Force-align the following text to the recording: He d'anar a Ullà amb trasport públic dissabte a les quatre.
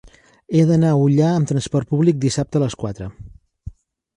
He 0.53 0.61
d'anar 0.69 0.93
a 0.93 1.01
Ullà 1.01 1.27
amb 1.33 1.49
trasport 1.51 1.91
públic 1.91 2.17
dissabte 2.25 2.61
a 2.61 2.63
les 2.65 2.77
quatre. 2.85 3.11